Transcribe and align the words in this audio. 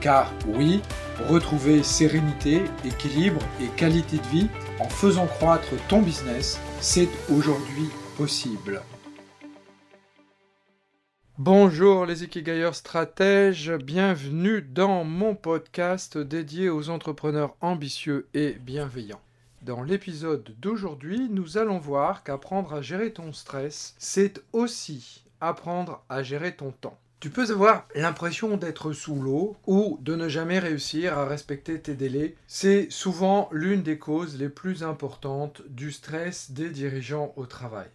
Car 0.00 0.32
oui, 0.46 0.82
retrouver 1.28 1.82
sérénité, 1.82 2.62
équilibre 2.84 3.40
et 3.60 3.68
qualité 3.76 4.18
de 4.18 4.26
vie 4.26 4.48
en 4.78 4.88
faisant 4.88 5.26
croître 5.26 5.70
ton 5.88 6.02
business, 6.02 6.60
c'est 6.80 7.08
aujourd'hui 7.30 7.88
possible. 8.16 8.82
Bonjour 11.38 12.06
les 12.06 12.24
Ikigayers 12.24 12.72
stratèges, 12.72 13.72
bienvenue 13.72 14.62
dans 14.62 15.04
mon 15.04 15.34
podcast 15.34 16.16
dédié 16.16 16.68
aux 16.70 16.88
entrepreneurs 16.88 17.54
ambitieux 17.60 18.26
et 18.32 18.52
bienveillants. 18.52 19.20
Dans 19.62 19.82
l'épisode 19.82 20.54
d'aujourd'hui, 20.60 21.28
nous 21.30 21.58
allons 21.58 21.78
voir 21.78 22.22
qu'apprendre 22.22 22.72
à 22.72 22.82
gérer 22.82 23.12
ton 23.12 23.32
stress, 23.32 23.94
c'est 23.98 24.42
aussi 24.52 25.24
apprendre 25.40 26.02
à 26.08 26.22
gérer 26.22 26.54
ton 26.54 26.70
temps. 26.70 26.98
Tu 27.18 27.30
peux 27.30 27.50
avoir 27.50 27.88
l'impression 27.94 28.58
d'être 28.58 28.92
sous 28.92 29.20
l'eau 29.20 29.56
ou 29.66 29.98
de 30.02 30.14
ne 30.14 30.28
jamais 30.28 30.58
réussir 30.58 31.16
à 31.16 31.24
respecter 31.24 31.80
tes 31.80 31.94
délais. 31.94 32.36
C'est 32.46 32.88
souvent 32.90 33.48
l'une 33.52 33.82
des 33.82 33.98
causes 33.98 34.38
les 34.38 34.50
plus 34.50 34.82
importantes 34.82 35.62
du 35.68 35.92
stress 35.92 36.50
des 36.50 36.68
dirigeants 36.68 37.32
au 37.36 37.46
travail. 37.46 37.88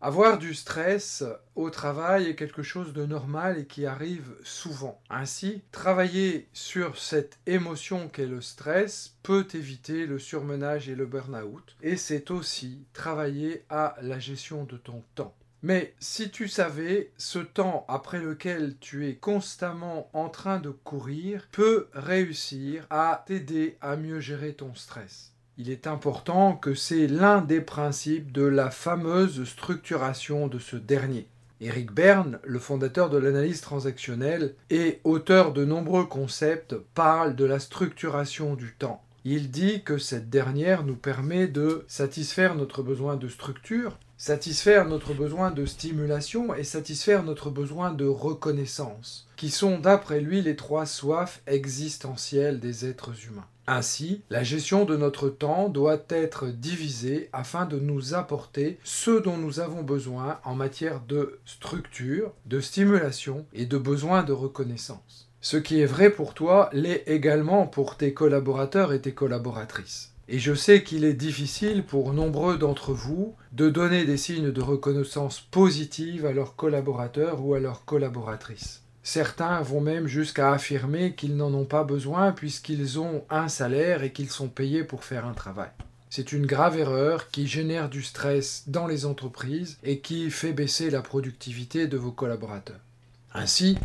Avoir 0.00 0.38
du 0.38 0.54
stress 0.54 1.24
au 1.56 1.70
travail 1.70 2.26
est 2.26 2.36
quelque 2.36 2.62
chose 2.62 2.92
de 2.92 3.04
normal 3.04 3.58
et 3.58 3.66
qui 3.66 3.84
arrive 3.84 4.32
souvent. 4.44 5.00
Ainsi, 5.10 5.62
travailler 5.72 6.48
sur 6.52 6.96
cette 6.98 7.40
émotion 7.46 8.08
qu'est 8.08 8.26
le 8.26 8.40
stress 8.40 9.16
peut 9.24 9.48
éviter 9.54 10.06
le 10.06 10.20
surmenage 10.20 10.88
et 10.88 10.94
le 10.94 11.06
burn-out. 11.06 11.74
Et 11.82 11.96
c'est 11.96 12.30
aussi 12.30 12.86
travailler 12.92 13.64
à 13.70 13.96
la 14.00 14.20
gestion 14.20 14.62
de 14.62 14.76
ton 14.76 15.02
temps. 15.16 15.34
Mais 15.62 15.94
si 15.98 16.30
tu 16.30 16.46
savais, 16.46 17.10
ce 17.18 17.40
temps 17.40 17.84
après 17.88 18.20
lequel 18.20 18.76
tu 18.78 19.08
es 19.08 19.16
constamment 19.16 20.08
en 20.12 20.28
train 20.28 20.60
de 20.60 20.70
courir 20.70 21.48
peut 21.50 21.88
réussir 21.92 22.86
à 22.90 23.24
t'aider 23.26 23.76
à 23.80 23.96
mieux 23.96 24.20
gérer 24.20 24.52
ton 24.52 24.74
stress. 24.74 25.32
Il 25.56 25.70
est 25.70 25.88
important 25.88 26.54
que 26.54 26.74
c'est 26.74 27.08
l'un 27.08 27.40
des 27.40 27.60
principes 27.60 28.30
de 28.30 28.44
la 28.44 28.70
fameuse 28.70 29.42
structuration 29.42 30.46
de 30.46 30.60
ce 30.60 30.76
dernier. 30.76 31.26
Eric 31.60 31.90
Berne, 31.90 32.38
le 32.44 32.60
fondateur 32.60 33.10
de 33.10 33.18
l'analyse 33.18 33.60
transactionnelle 33.60 34.54
et 34.70 35.00
auteur 35.02 35.52
de 35.52 35.64
nombreux 35.64 36.06
concepts, 36.06 36.76
parle 36.94 37.34
de 37.34 37.44
la 37.44 37.58
structuration 37.58 38.54
du 38.54 38.76
temps. 38.78 39.02
Il 39.24 39.50
dit 39.50 39.82
que 39.82 39.98
cette 39.98 40.30
dernière 40.30 40.84
nous 40.84 40.94
permet 40.94 41.48
de 41.48 41.84
satisfaire 41.88 42.54
notre 42.54 42.84
besoin 42.84 43.16
de 43.16 43.26
structure, 43.26 43.98
satisfaire 44.18 44.84
notre 44.86 45.14
besoin 45.14 45.52
de 45.52 45.64
stimulation 45.64 46.52
et 46.52 46.64
satisfaire 46.64 47.22
notre 47.22 47.50
besoin 47.50 47.92
de 47.92 48.04
reconnaissance, 48.04 49.28
qui 49.36 49.48
sont 49.48 49.78
d'après 49.78 50.20
lui 50.20 50.42
les 50.42 50.56
trois 50.56 50.86
soifs 50.86 51.40
existentielles 51.46 52.58
des 52.58 52.84
êtres 52.84 53.12
humains. 53.26 53.46
Ainsi, 53.68 54.22
la 54.30 54.42
gestion 54.42 54.84
de 54.84 54.96
notre 54.96 55.28
temps 55.28 55.68
doit 55.68 56.02
être 56.08 56.48
divisée 56.48 57.28
afin 57.32 57.64
de 57.64 57.78
nous 57.78 58.14
apporter 58.14 58.78
ce 58.82 59.22
dont 59.22 59.36
nous 59.36 59.60
avons 59.60 59.82
besoin 59.82 60.40
en 60.44 60.54
matière 60.54 61.00
de 61.06 61.38
structure, 61.44 62.32
de 62.46 62.60
stimulation 62.60 63.46
et 63.52 63.66
de 63.66 63.78
besoin 63.78 64.24
de 64.24 64.32
reconnaissance. 64.32 65.28
Ce 65.40 65.56
qui 65.56 65.80
est 65.80 65.86
vrai 65.86 66.10
pour 66.10 66.34
toi 66.34 66.70
l'est 66.72 67.04
également 67.06 67.66
pour 67.66 67.96
tes 67.96 68.12
collaborateurs 68.12 68.92
et 68.92 69.00
tes 69.00 69.12
collaboratrices. 69.12 70.12
Et 70.30 70.38
je 70.38 70.52
sais 70.52 70.82
qu'il 70.82 71.04
est 71.04 71.14
difficile 71.14 71.82
pour 71.82 72.12
nombreux 72.12 72.58
d'entre 72.58 72.92
vous 72.92 73.34
de 73.52 73.70
donner 73.70 74.04
des 74.04 74.18
signes 74.18 74.52
de 74.52 74.60
reconnaissance 74.60 75.40
positive 75.40 76.26
à 76.26 76.32
leurs 76.32 76.54
collaborateurs 76.54 77.42
ou 77.42 77.54
à 77.54 77.60
leurs 77.60 77.86
collaboratrices. 77.86 78.82
Certains 79.02 79.62
vont 79.62 79.80
même 79.80 80.06
jusqu'à 80.06 80.52
affirmer 80.52 81.14
qu'ils 81.14 81.34
n'en 81.34 81.54
ont 81.54 81.64
pas 81.64 81.82
besoin 81.82 82.32
puisqu'ils 82.32 82.98
ont 82.98 83.24
un 83.30 83.48
salaire 83.48 84.02
et 84.02 84.12
qu'ils 84.12 84.28
sont 84.28 84.48
payés 84.48 84.84
pour 84.84 85.02
faire 85.02 85.24
un 85.24 85.32
travail. 85.32 85.70
C'est 86.10 86.32
une 86.32 86.44
grave 86.44 86.78
erreur 86.78 87.30
qui 87.30 87.46
génère 87.46 87.88
du 87.88 88.02
stress 88.02 88.64
dans 88.66 88.86
les 88.86 89.06
entreprises 89.06 89.78
et 89.82 90.00
qui 90.00 90.30
fait 90.30 90.52
baisser 90.52 90.90
la 90.90 91.00
productivité 91.00 91.86
de 91.86 91.96
vos 91.96 92.12
collaborateurs. 92.12 92.80
Ainsi, 93.32 93.78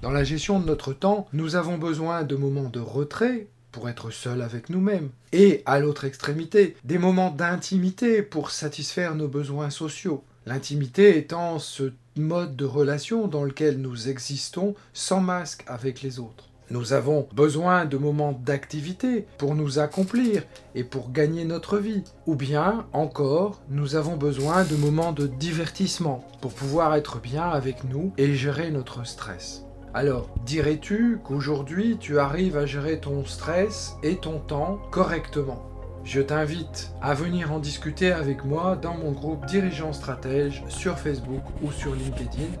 dans 0.00 0.10
la 0.10 0.24
gestion 0.24 0.60
de 0.60 0.66
notre 0.66 0.94
temps, 0.94 1.26
nous 1.34 1.56
avons 1.56 1.76
besoin 1.76 2.22
de 2.22 2.36
moments 2.36 2.70
de 2.70 2.80
retrait 2.80 3.48
pour 3.72 3.88
être 3.88 4.10
seul 4.10 4.42
avec 4.42 4.70
nous-mêmes. 4.70 5.10
Et 5.32 5.62
à 5.66 5.78
l'autre 5.78 6.04
extrémité, 6.04 6.76
des 6.84 6.98
moments 6.98 7.30
d'intimité 7.30 8.22
pour 8.22 8.50
satisfaire 8.50 9.14
nos 9.14 9.28
besoins 9.28 9.70
sociaux. 9.70 10.24
L'intimité 10.46 11.18
étant 11.18 11.58
ce 11.58 11.92
mode 12.16 12.56
de 12.56 12.64
relation 12.64 13.28
dans 13.28 13.44
lequel 13.44 13.78
nous 13.78 14.08
existons 14.08 14.74
sans 14.92 15.20
masque 15.20 15.64
avec 15.66 16.02
les 16.02 16.18
autres. 16.18 16.50
Nous 16.70 16.92
avons 16.92 17.26
besoin 17.34 17.84
de 17.84 17.96
moments 17.96 18.32
d'activité 18.32 19.26
pour 19.38 19.56
nous 19.56 19.80
accomplir 19.80 20.44
et 20.76 20.84
pour 20.84 21.10
gagner 21.10 21.44
notre 21.44 21.78
vie. 21.78 22.04
Ou 22.26 22.36
bien, 22.36 22.86
encore, 22.92 23.60
nous 23.70 23.96
avons 23.96 24.16
besoin 24.16 24.64
de 24.64 24.76
moments 24.76 25.12
de 25.12 25.26
divertissement 25.26 26.24
pour 26.40 26.52
pouvoir 26.52 26.94
être 26.94 27.18
bien 27.18 27.48
avec 27.48 27.82
nous 27.82 28.12
et 28.18 28.34
gérer 28.34 28.70
notre 28.70 29.04
stress. 29.04 29.64
Alors, 29.92 30.28
dirais-tu 30.46 31.18
qu'aujourd'hui 31.24 31.96
tu 31.98 32.20
arrives 32.20 32.56
à 32.56 32.64
gérer 32.64 33.00
ton 33.00 33.24
stress 33.24 33.96
et 34.04 34.16
ton 34.16 34.38
temps 34.38 34.78
correctement? 34.92 35.66
Je 36.04 36.20
t'invite 36.20 36.92
à 37.02 37.12
venir 37.12 37.52
en 37.52 37.58
discuter 37.58 38.12
avec 38.12 38.44
moi 38.44 38.76
dans 38.76 38.94
mon 38.94 39.10
groupe 39.10 39.44
Dirigeants 39.46 39.92
Stratège 39.92 40.62
sur 40.68 40.96
Facebook 40.96 41.42
ou 41.60 41.72
sur 41.72 41.92
LinkedIn 41.94 42.52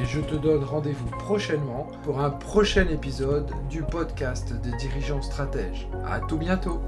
et 0.00 0.06
je 0.06 0.20
te 0.20 0.34
donne 0.34 0.64
rendez-vous 0.64 1.10
prochainement 1.18 1.86
pour 2.02 2.20
un 2.20 2.30
prochain 2.30 2.88
épisode 2.88 3.50
du 3.68 3.82
podcast 3.82 4.54
des 4.62 4.74
dirigeants 4.78 5.22
stratèges. 5.22 5.86
À 6.06 6.20
tout 6.20 6.38
bientôt 6.38 6.80